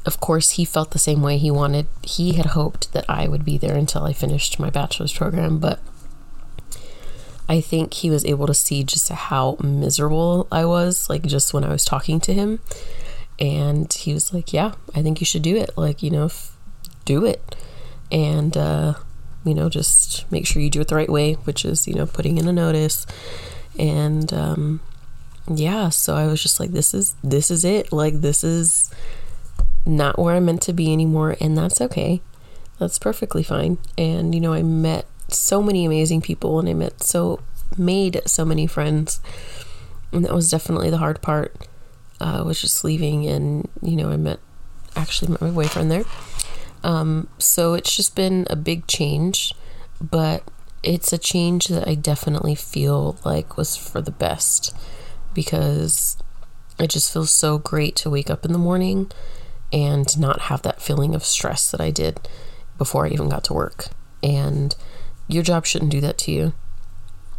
of 0.07 0.21
course 0.21 0.53
he 0.53 0.65
felt 0.65 0.93
the 0.93 0.99
same 0.99 1.23
way 1.23 1.37
he 1.37 1.51
wanted 1.51 1.87
he 2.03 2.35
had 2.35 2.47
hoped 2.47 2.93
that 2.93 3.05
I 3.09 3.29
would 3.29 3.45
be 3.45 3.59
there 3.59 3.77
until 3.77 4.05
I 4.05 4.13
finished 4.13 4.61
my 4.61 4.71
bachelor's 4.71 5.13
program, 5.13 5.59
but 5.59 5.81
I 7.49 7.61
think 7.61 7.95
he 7.95 8.11
was 8.11 8.25
able 8.25 8.47
to 8.47 8.55
see 8.55 8.85
just 8.85 9.09
how 9.09 9.57
miserable 9.63 10.47
I 10.53 10.65
was 10.65 11.11
like 11.11 11.23
just 11.23 11.53
when 11.53 11.65
I 11.65 11.71
was 11.71 11.85
talking 11.85 12.21
to 12.21 12.33
him 12.35 12.61
and 13.39 13.93
he 13.93 14.13
was 14.13 14.35
like, 14.35 14.53
"Yeah, 14.53 14.73
I 14.95 15.03
think 15.03 15.21
you 15.21 15.27
should 15.27 15.43
do 15.43 15.57
it. 15.57 15.71
Like, 15.77 16.03
you 16.03 16.11
know, 16.11 16.27
f- 16.27 16.57
do 17.05 17.25
it." 17.25 17.55
And 18.11 18.57
uh 18.57 18.95
you 19.45 19.55
know, 19.55 19.69
just 19.69 20.31
make 20.31 20.47
sure 20.47 20.61
you 20.61 20.71
do 20.71 20.81
it 20.81 20.89
the 20.89 20.95
right 20.97 21.09
way, 21.09 21.35
which 21.35 21.65
is, 21.65 21.89
you 21.89 21.95
know, 21.95 22.07
putting 22.07 22.39
in 22.39 22.47
a 22.49 22.53
notice. 22.53 23.07
And 23.79 24.33
um, 24.33 24.81
yeah, 25.49 25.89
so 25.89 26.15
I 26.17 26.27
was 26.27 26.43
just 26.43 26.61
like, 26.61 26.71
this 26.71 26.93
is 26.93 27.15
this 27.23 27.51
is 27.51 27.65
it. 27.65 27.93
Like 27.93 28.21
this 28.21 28.45
is 28.45 28.91
not 29.87 30.19
where 30.19 30.35
I'm 30.35 30.45
meant 30.45 30.63
to 30.63 30.73
be 30.73 30.93
anymore, 30.93 31.37
and 31.41 31.57
that's 31.57 31.81
okay. 31.81 32.21
That's 32.79 32.99
perfectly 32.99 33.43
fine. 33.43 33.79
And 33.97 34.35
you 34.35 34.41
know, 34.41 34.53
I 34.53 34.63
met 34.63 35.07
so 35.29 35.63
many 35.63 35.85
amazing 35.85 36.21
people, 36.21 36.59
and 36.59 36.69
I 36.69 36.75
met 36.75 37.03
so 37.03 37.41
made 37.77 38.21
so 38.27 38.45
many 38.45 38.67
friends, 38.67 39.21
and 40.13 40.25
that 40.25 40.35
was 40.35 40.51
definitely 40.51 40.91
the 40.91 40.99
hard 40.99 41.23
part. 41.23 41.69
Uh, 42.21 42.43
was 42.45 42.61
just 42.61 42.85
leaving, 42.85 43.27
and 43.27 43.69
you 43.81 43.97
know, 43.97 44.11
I 44.11 44.17
met 44.17 44.41
actually 44.97 45.31
met 45.31 45.41
my 45.41 45.51
boyfriend 45.51 45.91
there 45.91 46.05
um, 46.83 47.29
so 47.39 47.75
it's 47.75 47.95
just 47.95 48.15
been 48.15 48.47
a 48.51 48.57
big 48.57 48.87
change, 48.87 49.55
but 50.01 50.43
it's 50.83 51.13
a 51.13 51.19
change 51.19 51.69
that 51.69 51.89
I 51.89 51.95
definitely 51.95 52.55
feel 52.55 53.19
like 53.25 53.57
was 53.57 53.77
for 53.77 54.01
the 54.01 54.11
best 54.11 54.75
because 55.35 56.17
it 56.79 56.91
just 56.91 57.13
feels 57.13 57.31
so 57.31 57.59
great 57.59 57.97
to 57.97 58.11
wake 58.11 58.31
up 58.31 58.45
in 58.45 58.53
the 58.53 58.59
morning 58.59 59.11
and 59.73 60.19
not 60.19 60.43
have 60.43 60.63
that 60.63 60.81
feeling 60.81 61.15
of 61.15 61.25
stress 61.25 61.71
that 61.71 61.81
I 61.81 61.91
did 61.91 62.21
before 62.79 63.07
I 63.07 63.11
even 63.11 63.29
got 63.29 63.45
to 63.45 63.55
work. 63.55 63.89
And 64.23 64.75
your 65.27 65.43
job 65.43 65.67
shouldn't 65.67 65.91
do 65.91 66.01
that 66.01 66.19
to 66.19 66.33
you. 66.33 66.55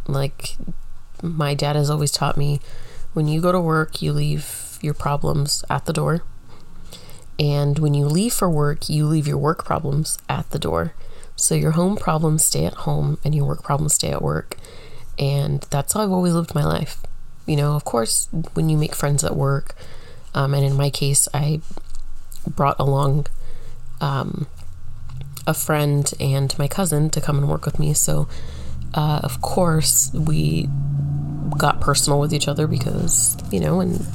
Like 0.06 0.56
my 1.22 1.54
dad 1.54 1.76
has 1.76 1.90
always 1.90 2.10
taught 2.10 2.36
me 2.36 2.60
when 3.12 3.26
you 3.26 3.40
go 3.40 3.52
to 3.52 3.60
work, 3.60 4.00
you 4.02 4.12
leave 4.12 4.78
your 4.80 4.94
problems 4.94 5.64
at 5.68 5.86
the 5.86 5.92
door 5.92 6.22
and 7.40 7.78
when 7.78 7.94
you 7.94 8.04
leave 8.04 8.34
for 8.34 8.50
work, 8.50 8.90
you 8.90 9.06
leave 9.06 9.26
your 9.26 9.38
work 9.38 9.64
problems 9.64 10.18
at 10.28 10.50
the 10.50 10.58
door. 10.58 10.92
So 11.36 11.54
your 11.54 11.70
home 11.70 11.96
problems 11.96 12.44
stay 12.44 12.66
at 12.66 12.74
home 12.74 13.18
and 13.24 13.34
your 13.34 13.46
work 13.46 13.62
problems 13.62 13.94
stay 13.94 14.12
at 14.12 14.20
work. 14.20 14.58
And 15.18 15.62
that's 15.70 15.94
how 15.94 16.02
I've 16.02 16.12
always 16.12 16.34
lived 16.34 16.54
my 16.54 16.64
life. 16.64 16.98
You 17.46 17.56
know, 17.56 17.74
of 17.76 17.84
course, 17.84 18.28
when 18.52 18.68
you 18.68 18.76
make 18.76 18.94
friends 18.94 19.24
at 19.24 19.34
work, 19.34 19.74
um, 20.34 20.52
and 20.52 20.64
in 20.64 20.76
my 20.76 20.90
case, 20.90 21.28
I 21.32 21.62
brought 22.46 22.78
along 22.78 23.26
um, 24.02 24.46
a 25.46 25.54
friend 25.54 26.12
and 26.20 26.56
my 26.58 26.68
cousin 26.68 27.08
to 27.10 27.22
come 27.22 27.38
and 27.38 27.48
work 27.48 27.64
with 27.64 27.78
me. 27.78 27.94
So, 27.94 28.28
uh, 28.92 29.20
of 29.22 29.40
course, 29.40 30.12
we 30.12 30.68
got 31.56 31.80
personal 31.80 32.20
with 32.20 32.34
each 32.34 32.48
other 32.48 32.66
because, 32.66 33.36
you 33.50 33.60
know, 33.60 33.80
and 33.80 34.06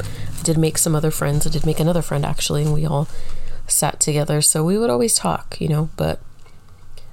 did 0.46 0.58
make 0.58 0.78
some 0.78 0.96
other 0.96 1.12
friends. 1.12 1.46
I 1.46 1.50
did 1.50 1.66
make 1.66 1.80
another 1.80 2.02
friend 2.02 2.26
actually, 2.26 2.64
and 2.64 2.74
we 2.74 2.86
all 2.86 3.08
sat 3.68 4.00
together. 4.00 4.42
So 4.42 4.64
we 4.64 4.78
would 4.78 4.90
always 4.90 5.16
talk, 5.16 5.60
you 5.60 5.68
know, 5.68 5.90
but 5.98 6.20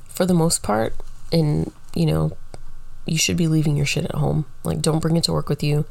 for 0.08 0.26
the 0.26 0.34
most 0.34 0.62
part, 0.62 0.94
and 1.32 1.72
you 1.94 2.06
know, 2.06 2.36
you 3.06 3.18
should 3.18 3.36
be 3.36 3.48
leaving 3.48 3.76
your 3.76 3.86
shit 3.86 4.04
at 4.04 4.14
home. 4.14 4.44
Like, 4.62 4.80
don't 4.80 5.00
bring 5.00 5.16
it 5.16 5.24
to 5.24 5.32
work 5.32 5.48
with 5.48 5.62
you. 5.62 5.84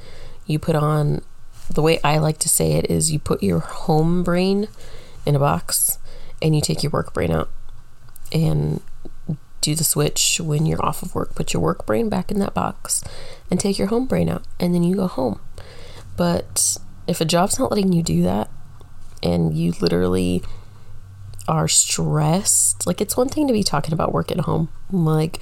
You 0.45 0.59
put 0.59 0.75
on 0.75 1.21
the 1.69 1.81
way 1.81 1.99
I 2.03 2.17
like 2.17 2.37
to 2.39 2.49
say 2.49 2.73
it 2.73 2.89
is 2.89 3.11
you 3.11 3.19
put 3.19 3.43
your 3.43 3.59
home 3.59 4.23
brain 4.23 4.67
in 5.25 5.35
a 5.35 5.39
box 5.39 5.99
and 6.41 6.55
you 6.55 6.61
take 6.61 6.83
your 6.83 6.91
work 6.91 7.13
brain 7.13 7.31
out 7.31 7.49
and 8.31 8.81
do 9.61 9.75
the 9.75 9.83
switch 9.83 10.41
when 10.43 10.65
you're 10.65 10.83
off 10.83 11.03
of 11.03 11.13
work. 11.13 11.35
Put 11.35 11.53
your 11.53 11.61
work 11.61 11.85
brain 11.85 12.09
back 12.09 12.31
in 12.31 12.39
that 12.39 12.53
box 12.53 13.03
and 13.49 13.59
take 13.59 13.77
your 13.77 13.87
home 13.87 14.05
brain 14.05 14.27
out, 14.27 14.43
and 14.59 14.73
then 14.73 14.83
you 14.83 14.95
go 14.95 15.07
home. 15.07 15.39
But 16.17 16.77
if 17.07 17.21
a 17.21 17.25
job's 17.25 17.59
not 17.59 17.71
letting 17.71 17.93
you 17.93 18.03
do 18.03 18.23
that 18.23 18.49
and 19.23 19.55
you 19.55 19.73
literally 19.81 20.43
are 21.47 21.67
stressed, 21.67 22.85
like 22.87 23.01
it's 23.01 23.17
one 23.17 23.29
thing 23.29 23.47
to 23.47 23.53
be 23.53 23.63
talking 23.63 23.93
about 23.93 24.13
work 24.13 24.31
at 24.31 24.41
home. 24.41 24.69
Like, 24.91 25.39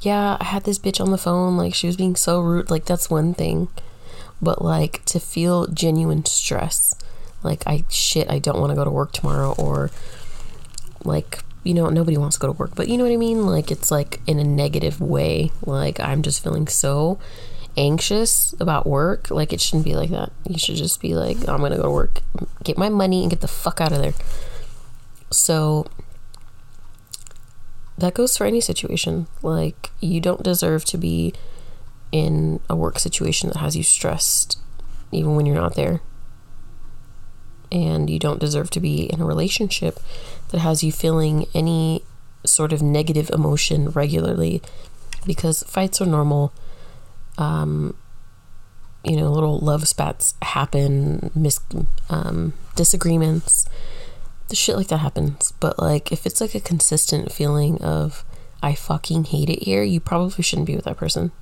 yeah, 0.00 0.36
I 0.40 0.44
had 0.44 0.64
this 0.64 0.78
bitch 0.78 1.00
on 1.00 1.10
the 1.10 1.18
phone, 1.18 1.56
like 1.56 1.74
she 1.74 1.86
was 1.86 1.96
being 1.96 2.16
so 2.16 2.40
rude, 2.40 2.70
like 2.70 2.84
that's 2.84 3.10
one 3.10 3.34
thing. 3.34 3.68
But 4.42 4.62
like 4.62 5.04
to 5.06 5.20
feel 5.20 5.66
genuine 5.66 6.24
stress, 6.24 6.94
like 7.42 7.62
I 7.66 7.84
shit, 7.90 8.30
I 8.30 8.38
don't 8.38 8.58
want 8.58 8.70
to 8.70 8.76
go 8.76 8.84
to 8.84 8.90
work 8.90 9.12
tomorrow 9.12 9.54
or 9.58 9.90
like 11.04 11.40
you 11.62 11.74
know, 11.74 11.90
nobody 11.90 12.16
wants 12.16 12.36
to 12.36 12.40
go 12.40 12.46
to 12.46 12.58
work, 12.58 12.74
but 12.74 12.88
you 12.88 12.96
know 12.96 13.04
what 13.04 13.12
I 13.12 13.18
mean? 13.18 13.44
Like 13.44 13.70
it's 13.70 13.90
like 13.90 14.20
in 14.26 14.38
a 14.38 14.44
negative 14.44 15.00
way. 15.00 15.50
Like 15.64 16.00
I'm 16.00 16.22
just 16.22 16.42
feeling 16.42 16.66
so 16.66 17.18
anxious 17.76 18.54
about 18.60 18.86
work, 18.86 19.30
like 19.30 19.52
it 19.52 19.60
shouldn't 19.60 19.84
be 19.84 19.94
like 19.94 20.10
that. 20.10 20.32
You 20.48 20.58
should 20.58 20.76
just 20.76 21.00
be 21.00 21.14
like, 21.14 21.36
I'm 21.48 21.60
gonna 21.60 21.76
go 21.76 21.84
to 21.84 21.90
work, 21.90 22.20
get 22.64 22.78
my 22.78 22.88
money, 22.88 23.22
and 23.22 23.30
get 23.30 23.40
the 23.40 23.48
fuck 23.48 23.80
out 23.80 23.92
of 23.92 24.00
there. 24.00 24.14
So 25.30 25.86
that 27.98 28.14
goes 28.14 28.36
for 28.36 28.46
any 28.46 28.60
situation. 28.60 29.26
Like, 29.42 29.90
you 30.00 30.20
don't 30.20 30.42
deserve 30.42 30.84
to 30.86 30.98
be 30.98 31.34
in 32.12 32.60
a 32.68 32.74
work 32.74 32.98
situation 32.98 33.48
that 33.48 33.58
has 33.58 33.76
you 33.76 33.82
stressed, 33.82 34.58
even 35.12 35.36
when 35.36 35.46
you're 35.46 35.54
not 35.54 35.76
there. 35.76 36.00
And 37.70 38.10
you 38.10 38.18
don't 38.18 38.40
deserve 38.40 38.70
to 38.70 38.80
be 38.80 39.04
in 39.04 39.20
a 39.20 39.24
relationship 39.24 40.00
that 40.48 40.58
has 40.58 40.82
you 40.82 40.90
feeling 40.90 41.46
any 41.54 42.02
sort 42.44 42.72
of 42.72 42.82
negative 42.82 43.30
emotion 43.30 43.90
regularly 43.90 44.62
because 45.26 45.62
fights 45.64 46.00
are 46.00 46.06
normal 46.06 46.52
um, 47.40 47.96
you 49.04 49.16
know, 49.16 49.32
little 49.32 49.58
love 49.58 49.88
spats 49.88 50.34
happen, 50.42 51.30
mis 51.34 51.58
um, 52.10 52.52
disagreements, 52.76 53.66
the 54.48 54.56
shit 54.56 54.76
like 54.76 54.88
that 54.88 54.98
happens. 54.98 55.52
But 55.58 55.78
like, 55.78 56.12
if 56.12 56.26
it's 56.26 56.40
like 56.40 56.54
a 56.54 56.60
consistent 56.60 57.32
feeling 57.32 57.82
of 57.82 58.24
I 58.62 58.74
fucking 58.74 59.24
hate 59.24 59.48
it 59.48 59.62
here, 59.62 59.82
you 59.82 60.00
probably 60.00 60.42
shouldn't 60.42 60.66
be 60.66 60.76
with 60.76 60.84
that 60.84 60.98
person. 60.98 61.32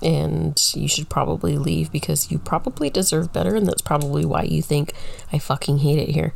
And 0.00 0.58
you 0.74 0.88
should 0.88 1.08
probably 1.08 1.58
leave 1.58 1.92
because 1.92 2.32
you 2.32 2.38
probably 2.38 2.90
deserve 2.90 3.32
better, 3.32 3.54
and 3.54 3.66
that's 3.66 3.82
probably 3.82 4.24
why 4.24 4.42
you 4.42 4.62
think 4.62 4.94
I 5.32 5.38
fucking 5.38 5.78
hate 5.78 5.98
it 5.98 6.08
here. 6.08 6.34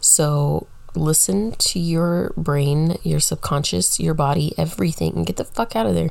So 0.00 0.66
listen 0.94 1.52
to 1.52 1.78
your 1.78 2.32
brain, 2.36 2.96
your 3.02 3.20
subconscious, 3.20 4.00
your 4.00 4.14
body, 4.14 4.52
everything, 4.58 5.14
and 5.14 5.26
get 5.26 5.36
the 5.36 5.44
fuck 5.44 5.76
out 5.76 5.86
of 5.86 5.94
there 5.94 6.10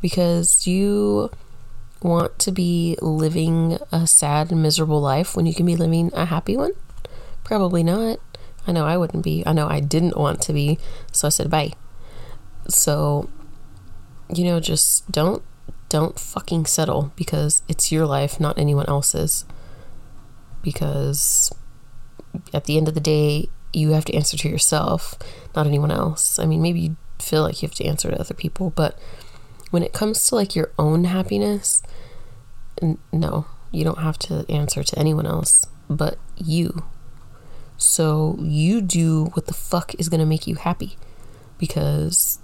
because 0.00 0.66
you 0.66 1.30
want 2.02 2.38
to 2.38 2.52
be 2.52 2.96
living 3.00 3.78
a 3.90 4.06
sad 4.06 4.52
and 4.52 4.62
miserable 4.62 5.00
life 5.00 5.34
when 5.34 5.46
you 5.46 5.54
can 5.54 5.66
be 5.66 5.76
living 5.76 6.10
a 6.14 6.26
happy 6.26 6.56
one? 6.56 6.72
Probably 7.42 7.82
not. 7.82 8.18
I 8.66 8.72
know 8.72 8.84
I 8.84 8.96
wouldn't 8.96 9.24
be. 9.24 9.42
I 9.46 9.52
know 9.52 9.68
I 9.68 9.80
didn't 9.80 10.16
want 10.16 10.40
to 10.42 10.52
be, 10.52 10.78
so 11.12 11.26
I 11.26 11.30
said 11.30 11.50
bye. 11.50 11.72
So, 12.68 13.28
you 14.34 14.44
know, 14.44 14.60
just 14.60 15.10
don't 15.10 15.42
don't 15.88 16.18
fucking 16.18 16.66
settle 16.66 17.12
because 17.14 17.62
it's 17.68 17.92
your 17.92 18.06
life, 18.06 18.40
not 18.40 18.58
anyone 18.58 18.86
else's. 18.86 19.44
Because 20.62 21.52
at 22.52 22.64
the 22.64 22.78
end 22.78 22.88
of 22.88 22.94
the 22.94 23.00
day, 23.00 23.48
you 23.72 23.90
have 23.90 24.04
to 24.06 24.14
answer 24.14 24.36
to 24.36 24.48
yourself, 24.48 25.14
not 25.54 25.66
anyone 25.66 25.90
else. 25.90 26.38
I 26.38 26.46
mean, 26.46 26.62
maybe 26.62 26.80
you 26.80 26.96
feel 27.20 27.42
like 27.42 27.60
you 27.62 27.68
have 27.68 27.76
to 27.76 27.84
answer 27.84 28.10
to 28.10 28.18
other 28.18 28.34
people, 28.34 28.70
but 28.70 28.98
when 29.74 29.82
it 29.82 29.92
comes 29.92 30.24
to 30.28 30.36
like 30.36 30.54
your 30.54 30.70
own 30.78 31.02
happiness, 31.02 31.82
no, 33.12 33.46
you 33.72 33.82
don't 33.82 33.98
have 33.98 34.16
to 34.16 34.46
answer 34.48 34.84
to 34.84 34.96
anyone 34.96 35.26
else 35.26 35.66
but 35.90 36.16
you. 36.36 36.84
So 37.76 38.36
you 38.38 38.80
do 38.80 39.24
what 39.32 39.46
the 39.46 39.52
fuck 39.52 39.92
is 39.98 40.08
going 40.08 40.20
to 40.20 40.26
make 40.26 40.46
you 40.46 40.54
happy 40.54 40.96
because 41.58 42.38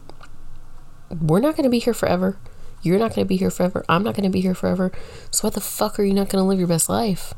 we're 1.08 1.38
not 1.38 1.54
going 1.54 1.62
to 1.62 1.70
be 1.70 1.78
here 1.78 1.94
forever. 1.94 2.36
You're 2.82 2.98
not 2.98 3.14
going 3.14 3.24
to 3.24 3.28
be 3.28 3.36
here 3.36 3.52
forever. 3.52 3.84
I'm 3.88 4.02
not 4.02 4.16
going 4.16 4.24
to 4.24 4.30
be 4.30 4.40
here 4.40 4.56
forever. 4.56 4.90
So 5.30 5.46
why 5.46 5.50
the 5.50 5.60
fuck 5.60 6.00
are 6.00 6.02
you 6.02 6.14
not 6.14 6.30
going 6.30 6.42
to 6.42 6.48
live 6.48 6.58
your 6.58 6.66
best 6.66 6.88
life? 6.88 7.32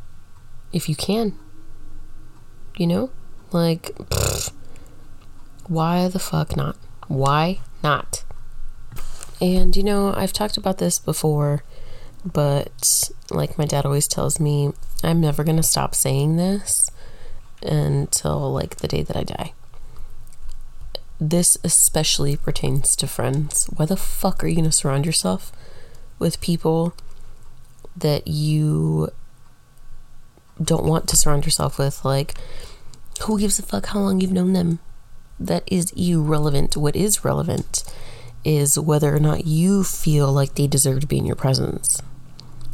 If 0.72 0.88
you 0.88 0.96
can. 0.96 1.38
You 2.78 2.86
know? 2.86 3.10
Like, 3.50 3.94
pfft, 3.94 4.52
why 5.66 6.08
the 6.08 6.18
fuck 6.18 6.56
not? 6.56 6.78
Why 7.08 7.60
not? 7.82 8.24
And 9.40 9.76
you 9.76 9.82
know, 9.82 10.12
I've 10.14 10.32
talked 10.32 10.56
about 10.56 10.78
this 10.78 10.98
before, 10.98 11.64
but 12.24 13.10
like 13.30 13.58
my 13.58 13.64
dad 13.66 13.84
always 13.84 14.06
tells 14.06 14.38
me, 14.38 14.72
I'm 15.02 15.20
never 15.20 15.42
going 15.42 15.56
to 15.56 15.62
stop 15.64 15.94
saying 15.94 16.36
this 16.36 16.90
until 17.62 18.52
like 18.52 18.76
the 18.76 18.88
day 18.88 19.02
that 19.02 19.16
I 19.16 19.24
die. 19.24 19.52
this 21.20 21.56
especially 21.62 22.36
pertains 22.36 22.96
to 22.96 23.06
friends. 23.06 23.66
Why 23.76 23.86
the 23.86 23.96
fuck 23.96 24.42
are 24.42 24.48
you 24.48 24.56
going 24.56 24.64
to 24.64 24.72
surround 24.72 25.06
yourself 25.06 25.52
with 26.18 26.40
people 26.40 26.94
that 27.96 28.26
you 28.26 29.08
don't 30.62 30.84
want 30.84 31.08
to 31.08 31.16
surround 31.16 31.44
yourself 31.44 31.78
with? 31.78 32.04
Like, 32.04 32.34
who 33.22 33.38
gives 33.38 33.58
a 33.58 33.62
fuck 33.62 33.86
how 33.86 34.00
long 34.00 34.20
you've 34.20 34.32
known 34.32 34.52
them? 34.52 34.80
That 35.38 35.62
is 35.66 35.92
irrelevant. 35.92 36.76
What 36.76 36.96
is 36.96 37.24
relevant 37.24 37.84
is 38.44 38.78
whether 38.78 39.14
or 39.14 39.20
not 39.20 39.46
you 39.46 39.84
feel 39.84 40.32
like 40.32 40.54
they 40.54 40.66
deserve 40.66 41.00
to 41.00 41.06
be 41.06 41.18
in 41.18 41.26
your 41.26 41.36
presence. 41.36 42.02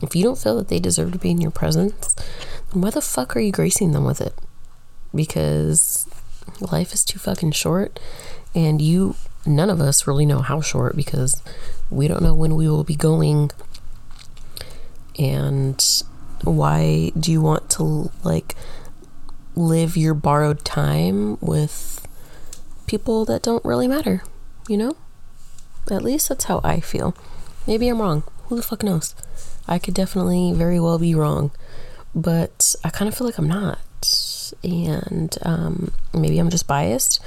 If 0.01 0.15
you 0.15 0.23
don't 0.23 0.39
feel 0.39 0.57
that 0.57 0.69
they 0.69 0.79
deserve 0.79 1.13
to 1.13 1.19
be 1.19 1.31
in 1.31 1.41
your 1.41 1.51
presence, 1.51 2.15
then 2.73 2.83
why 2.83 2.91
the 2.91 3.03
fuck 3.03 3.37
are 3.37 3.41
you 3.41 3.53
gracing 3.53 3.93
them 3.93 4.05
with 4.05 4.21
it? 4.21 4.35
Because 5.15 6.07
life 6.61 6.93
is 6.93 7.05
too 7.05 7.19
fucking 7.19 7.53
short 7.53 7.99
and 8.55 8.81
you 8.81 9.15
none 9.47 9.71
of 9.71 9.81
us 9.81 10.07
really 10.07 10.27
know 10.27 10.41
how 10.41 10.61
short 10.61 10.97
because 10.97 11.43
we 11.91 12.09
don't 12.09 12.23
know 12.23 12.35
when 12.35 12.55
we 12.55 12.69
will 12.69 12.85
be 12.85 12.97
going 12.97 13.51
and 15.19 16.03
why 16.45 17.11
do 17.19 17.33
you 17.33 17.41
want 17.41 17.69
to 17.71 18.11
like 18.25 18.55
live 19.55 19.97
your 19.97 20.15
borrowed 20.15 20.65
time 20.65 21.39
with 21.41 22.07
people 22.87 23.25
that 23.25 23.43
don't 23.43 23.65
really 23.65 23.89
matter 23.89 24.23
you 24.69 24.77
know 24.77 24.97
at 25.93 26.05
least 26.05 26.29
that's 26.29 26.45
how 26.45 26.61
i 26.65 26.81
feel. 26.81 27.15
Maybe 27.67 27.89
i'm 27.89 28.01
wrong. 28.01 28.23
Who 28.47 28.57
the 28.57 28.63
fuck 28.63 28.83
knows? 28.83 29.15
I 29.67 29.79
could 29.79 29.95
definitely 29.95 30.53
very 30.53 30.81
well 30.81 30.99
be 30.99 31.15
wrong 31.15 31.51
but 32.15 32.75
i 32.83 32.91
kind 32.91 33.09
of 33.09 33.17
feel 33.17 33.27
like 33.27 33.39
i'm 33.39 33.49
not. 33.49 33.79
And 34.65 35.37
um, 35.43 35.93
maybe 36.15 36.39
I'm 36.39 36.49
just 36.49 36.67
biased, 36.67 37.23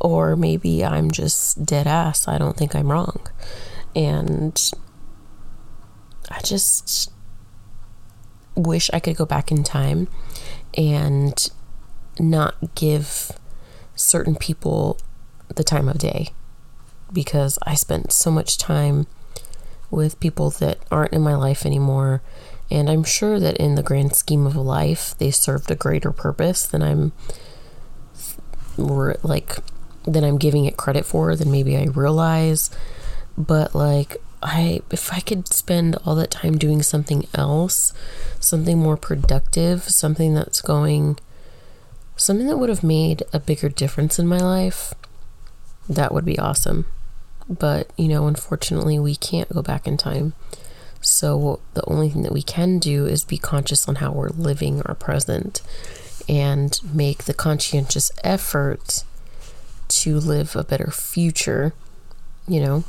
or 0.00 0.36
maybe 0.36 0.82
I'm 0.82 1.10
just 1.10 1.66
dead 1.66 1.86
ass. 1.86 2.26
I 2.26 2.38
don't 2.38 2.56
think 2.56 2.74
I'm 2.74 2.90
wrong. 2.90 3.26
And 3.94 4.58
I 6.30 6.40
just 6.40 7.12
wish 8.54 8.88
I 8.94 9.00
could 9.00 9.16
go 9.16 9.26
back 9.26 9.52
in 9.52 9.64
time 9.64 10.08
and 10.74 11.46
not 12.18 12.74
give 12.74 13.32
certain 13.94 14.34
people 14.34 14.98
the 15.54 15.64
time 15.64 15.90
of 15.90 15.98
day 15.98 16.30
because 17.12 17.58
I 17.62 17.74
spent 17.74 18.12
so 18.12 18.30
much 18.30 18.58
time 18.58 19.06
with 19.90 20.20
people 20.20 20.50
that 20.50 20.78
aren't 20.90 21.12
in 21.12 21.22
my 21.22 21.34
life 21.34 21.64
anymore 21.64 22.22
and 22.70 22.90
I'm 22.90 23.04
sure 23.04 23.38
that 23.38 23.56
in 23.58 23.76
the 23.76 23.82
grand 23.82 24.16
scheme 24.16 24.46
of 24.46 24.56
life, 24.56 25.14
they 25.18 25.30
served 25.30 25.70
a 25.70 25.76
greater 25.76 26.10
purpose 26.10 26.66
than 26.66 26.82
I'm 26.82 27.12
like 28.76 29.56
than 30.04 30.24
I'm 30.24 30.36
giving 30.36 30.66
it 30.66 30.76
credit 30.76 31.06
for 31.06 31.34
than 31.36 31.50
maybe 31.50 31.76
I 31.76 31.84
realize. 31.84 32.70
But 33.38 33.74
like 33.74 34.16
I 34.42 34.80
if 34.90 35.12
I 35.12 35.20
could 35.20 35.46
spend 35.48 35.96
all 36.04 36.16
that 36.16 36.32
time 36.32 36.58
doing 36.58 36.82
something 36.82 37.26
else, 37.34 37.92
something 38.40 38.78
more 38.78 38.96
productive, 38.96 39.84
something 39.84 40.34
that's 40.34 40.60
going 40.60 41.18
something 42.16 42.46
that 42.48 42.58
would 42.58 42.70
have 42.70 42.82
made 42.82 43.22
a 43.32 43.38
bigger 43.38 43.68
difference 43.68 44.18
in 44.18 44.26
my 44.26 44.38
life, 44.38 44.92
that 45.88 46.12
would 46.12 46.24
be 46.24 46.38
awesome. 46.38 46.86
But, 47.48 47.90
you 47.96 48.08
know, 48.08 48.26
unfortunately, 48.26 48.98
we 48.98 49.14
can't 49.14 49.52
go 49.52 49.62
back 49.62 49.86
in 49.86 49.96
time. 49.96 50.34
So 51.00 51.60
the 51.74 51.84
only 51.86 52.10
thing 52.10 52.22
that 52.22 52.32
we 52.32 52.42
can 52.42 52.78
do 52.78 53.06
is 53.06 53.24
be 53.24 53.38
conscious 53.38 53.88
on 53.88 53.96
how 53.96 54.10
we're 54.12 54.30
living 54.30 54.82
our 54.82 54.94
present 54.94 55.62
and 56.28 56.78
make 56.92 57.24
the 57.24 57.34
conscientious 57.34 58.10
effort 58.24 59.04
to 59.88 60.18
live 60.18 60.56
a 60.56 60.64
better 60.64 60.90
future, 60.90 61.72
you 62.48 62.60
know. 62.60 62.84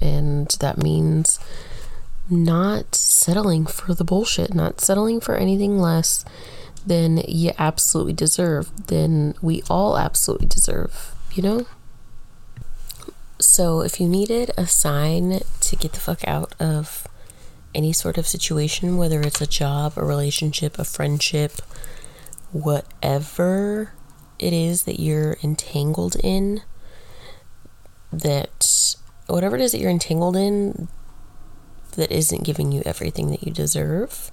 And 0.00 0.48
that 0.60 0.78
means 0.78 1.40
not 2.30 2.94
settling 2.94 3.66
for 3.66 3.94
the 3.94 4.04
bullshit, 4.04 4.54
not 4.54 4.80
settling 4.80 5.20
for 5.20 5.34
anything 5.34 5.78
less 5.78 6.24
than 6.86 7.18
you 7.26 7.50
absolutely 7.58 8.12
deserve, 8.12 8.86
than 8.86 9.34
we 9.42 9.62
all 9.68 9.98
absolutely 9.98 10.46
deserve, 10.46 11.14
you 11.32 11.42
know? 11.42 11.66
So, 13.56 13.82
if 13.82 14.00
you 14.00 14.08
needed 14.08 14.50
a 14.58 14.66
sign 14.66 15.38
to 15.60 15.76
get 15.76 15.92
the 15.92 16.00
fuck 16.00 16.26
out 16.26 16.56
of 16.58 17.06
any 17.72 17.92
sort 17.92 18.18
of 18.18 18.26
situation, 18.26 18.96
whether 18.96 19.20
it's 19.20 19.40
a 19.40 19.46
job, 19.46 19.92
a 19.94 20.04
relationship, 20.04 20.76
a 20.76 20.82
friendship, 20.82 21.62
whatever 22.50 23.92
it 24.40 24.52
is 24.52 24.82
that 24.86 24.98
you're 24.98 25.36
entangled 25.40 26.16
in, 26.16 26.62
that 28.12 28.96
whatever 29.28 29.54
it 29.54 29.62
is 29.62 29.70
that 29.70 29.78
you're 29.78 29.88
entangled 29.88 30.34
in 30.34 30.88
that 31.94 32.10
isn't 32.10 32.42
giving 32.42 32.72
you 32.72 32.82
everything 32.84 33.30
that 33.30 33.44
you 33.44 33.52
deserve, 33.52 34.32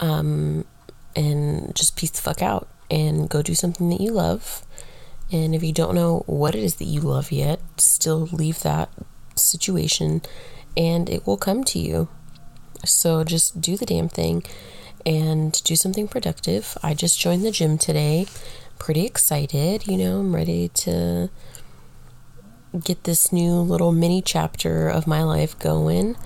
um, 0.00 0.64
and 1.14 1.76
just 1.76 1.94
peace 1.94 2.12
the 2.12 2.22
fuck 2.22 2.40
out 2.40 2.70
and 2.90 3.28
go 3.28 3.42
do 3.42 3.54
something 3.54 3.90
that 3.90 4.00
you 4.00 4.12
love 4.12 4.64
and 5.32 5.54
if 5.54 5.62
you 5.62 5.72
don't 5.72 5.94
know 5.94 6.22
what 6.26 6.54
it 6.54 6.62
is 6.62 6.76
that 6.76 6.84
you 6.84 7.00
love 7.00 7.32
yet, 7.32 7.60
still 7.78 8.28
leave 8.32 8.60
that 8.60 8.90
situation 9.36 10.22
and 10.76 11.08
it 11.08 11.26
will 11.26 11.36
come 11.36 11.64
to 11.64 11.78
you. 11.78 12.08
So 12.84 13.24
just 13.24 13.60
do 13.60 13.76
the 13.76 13.86
damn 13.86 14.08
thing 14.08 14.44
and 15.06 15.62
do 15.64 15.76
something 15.76 16.08
productive. 16.08 16.76
I 16.82 16.94
just 16.94 17.18
joined 17.18 17.44
the 17.44 17.50
gym 17.50 17.78
today. 17.78 18.26
Pretty 18.78 19.06
excited, 19.06 19.86
you 19.86 19.96
know, 19.96 20.20
I'm 20.20 20.34
ready 20.34 20.68
to 20.68 21.30
get 22.82 23.04
this 23.04 23.32
new 23.32 23.52
little 23.52 23.92
mini 23.92 24.20
chapter 24.20 24.88
of 24.88 25.06
my 25.06 25.22
life 25.22 25.56
going 25.58 26.16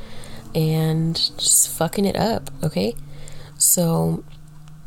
and 0.55 1.15
just 1.39 1.69
fucking 1.69 2.07
it 2.07 2.17
up, 2.17 2.51
okay? 2.63 2.95
So 3.59 4.25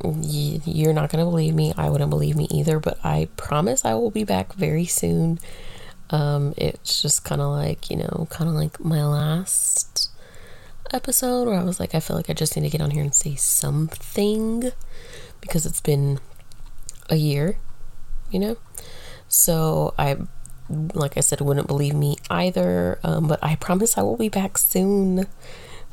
you're 0.03 0.93
not 0.93 1.11
going 1.11 1.23
to 1.23 1.29
believe 1.29 1.55
me. 1.55 1.73
I 1.77 1.89
wouldn't 1.89 2.09
believe 2.09 2.35
me 2.35 2.47
either, 2.51 2.79
but 2.79 2.99
I 3.03 3.27
promise 3.37 3.85
I 3.85 3.93
will 3.93 4.11
be 4.11 4.23
back 4.23 4.53
very 4.53 4.85
soon. 4.85 5.39
Um, 6.09 6.53
it's 6.57 7.01
just 7.01 7.23
kind 7.23 7.41
of 7.41 7.51
like, 7.51 7.89
you 7.89 7.97
know, 7.97 8.27
kind 8.29 8.49
of 8.49 8.55
like 8.55 8.79
my 8.79 9.05
last 9.05 10.11
episode 10.91 11.47
where 11.47 11.59
I 11.59 11.63
was 11.63 11.79
like, 11.79 11.95
I 11.95 11.99
feel 11.99 12.15
like 12.15 12.29
I 12.29 12.33
just 12.33 12.55
need 12.55 12.63
to 12.63 12.69
get 12.69 12.81
on 12.81 12.91
here 12.91 13.03
and 13.03 13.15
say 13.15 13.35
something 13.35 14.71
because 15.39 15.65
it's 15.65 15.81
been 15.81 16.19
a 17.09 17.15
year, 17.15 17.57
you 18.29 18.39
know? 18.39 18.57
So 19.27 19.93
I, 19.97 20.17
like 20.69 21.17
I 21.17 21.21
said, 21.21 21.41
wouldn't 21.41 21.67
believe 21.67 21.95
me 21.95 22.17
either. 22.29 22.99
Um, 23.03 23.27
but 23.27 23.39
I 23.41 23.55
promise 23.55 23.97
I 23.97 24.01
will 24.01 24.17
be 24.17 24.29
back 24.29 24.57
soon. 24.57 25.27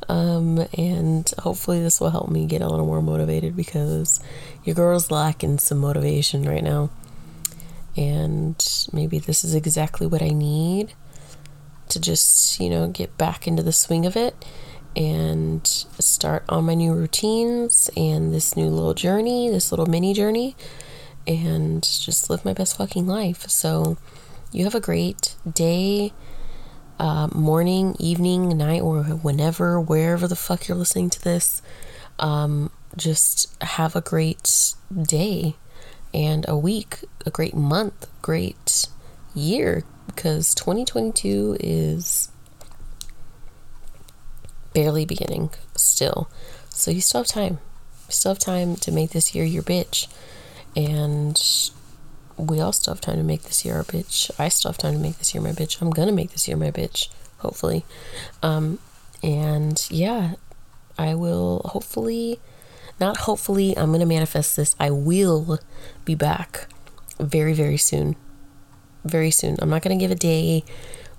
Um, 0.09 0.67
and 0.77 1.31
hopefully, 1.39 1.81
this 1.81 2.01
will 2.01 2.11
help 2.11 2.31
me 2.31 2.47
get 2.47 2.63
a 2.63 2.69
little 2.69 2.87
more 2.87 3.03
motivated 3.03 3.57
because 3.57 4.21
your 4.65 4.75
girl's 4.75 5.11
lacking 5.11 5.59
some 5.59 5.79
motivation 5.79 6.45
right 6.45 6.63
now. 6.63 6.91
And 7.97 8.65
maybe 8.93 9.19
this 9.19 9.45
is 9.45 9.55
exactly 9.55 10.07
what 10.07 10.23
I 10.23 10.29
need 10.29 10.93
to 11.89 12.01
just, 12.01 12.61
you 12.61 12.71
know, 12.71 12.89
get 12.89 13.19
back 13.19 13.49
into 13.49 13.63
the 13.63 13.73
swing 13.73 14.07
of 14.07 14.17
it 14.17 14.45
and 14.95 15.67
start 15.67 16.45
on 16.49 16.65
my 16.65 16.75
new 16.75 16.93
routines 16.93 17.91
and 17.97 18.33
this 18.33 18.57
new 18.57 18.69
little 18.69 18.95
journey, 18.95 19.49
this 19.51 19.73
little 19.73 19.87
mini 19.87 20.15
journey, 20.15 20.55
and 21.27 21.83
just 21.83 22.31
live 22.31 22.45
my 22.45 22.53
best 22.53 22.77
fucking 22.77 23.07
life. 23.07 23.49
So, 23.49 23.97
you 24.53 24.65
have 24.65 24.75
a 24.75 24.81
great 24.81 25.37
day 25.51 26.13
uh, 26.99 27.29
morning, 27.35 27.97
evening, 27.99 28.57
night, 28.57 28.83
or 28.83 29.03
whenever, 29.03 29.81
wherever 29.81 30.27
the 30.27 30.37
fuck 30.37 30.69
you're 30.69 30.77
listening 30.77 31.11
to 31.11 31.23
this. 31.23 31.63
Um, 32.19 32.71
just 32.97 33.55
have 33.63 33.95
a 33.95 34.01
great 34.01 34.75
day 35.01 35.55
and 36.13 36.45
a 36.49 36.57
week, 36.57 37.05
a 37.25 37.31
great 37.31 37.55
month, 37.55 38.07
great 38.23 38.89
year 39.35 39.85
because 40.07 40.55
2022 40.55 41.59
is 41.61 42.31
barely 44.75 45.05
beginning 45.05 45.51
still. 45.77 46.29
So 46.71 46.91
you 46.91 47.01
still 47.01 47.21
have 47.21 47.29
time. 47.29 47.59
You 48.09 48.13
still 48.13 48.33
have 48.33 48.39
time 48.39 48.77
to 48.77 48.91
make 48.91 49.11
this 49.11 49.35
year 49.35 49.45
your 49.45 49.63
bitch. 49.63 50.09
And 50.75 51.41
we 52.39 52.61
all 52.61 52.73
still 52.73 52.95
have 52.95 53.01
time 53.01 53.17
to 53.17 53.23
make 53.23 53.43
this 53.43 53.65
year 53.65 53.77
our 53.77 53.85
bitch. 53.85 54.31
I 54.39 54.49
still 54.49 54.71
have 54.71 54.79
time 54.79 54.95
to 54.95 54.99
make 54.99 55.19
this 55.19 55.35
year 55.35 55.43
my 55.43 55.53
bitch. 55.53 55.83
I'm 55.83 55.91
gonna 55.91 56.13
make 56.13 56.31
this 56.31 56.47
year 56.49 56.57
my 56.57 56.71
bitch, 56.71 57.09
hopefully. 57.39 57.85
Um, 58.43 58.79
and 59.23 59.87
yeah, 59.91 60.35
I 60.97 61.15
will 61.15 61.63
hopefully, 61.67 62.41
not 63.01 63.19
hopefully, 63.19 63.77
I'm 63.77 63.93
gonna 63.93 64.07
manifest 64.07 64.57
this. 64.57 64.77
I 64.79 64.91
will 64.91 65.59
be 66.05 66.15
back 66.15 66.69
very, 67.19 67.53
very 67.53 67.77
soon. 67.77 68.17
Very 69.05 69.31
soon. 69.31 69.57
I'm 69.61 69.71
not 69.71 69.83
gonna 69.83 69.97
give 69.97 70.11
a 70.11 70.17
day 70.17 70.65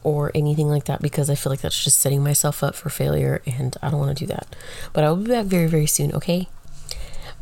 or 0.02 0.32
anything 0.34 0.70
like 0.70 0.86
that 0.86 1.02
because 1.02 1.30
I 1.30 1.36
feel 1.36 1.52
like 1.52 1.62
that's 1.62 1.84
just 1.84 1.98
setting 2.00 2.24
myself 2.24 2.64
up 2.64 2.76
for 2.76 2.90
failure 2.90 3.42
and 3.46 3.76
I 3.82 3.90
don't 3.90 4.00
wanna 4.00 4.14
do 4.14 4.28
that. 4.28 4.56
But 4.94 5.04
I 5.04 5.10
will 5.10 5.18
be 5.18 5.32
back 5.32 5.46
very, 5.46 5.68
very 5.68 5.88
soon, 5.88 6.14
okay? 6.14 6.48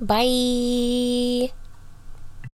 Bye. 0.02 1.52